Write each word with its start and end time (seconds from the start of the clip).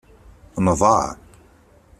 Nḍaɛ. 0.65 1.05